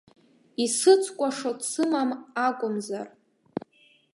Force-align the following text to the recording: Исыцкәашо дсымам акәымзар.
Исыцкәашо 0.63 1.51
дсымам 1.59 2.09
акәымзар. 2.47 3.07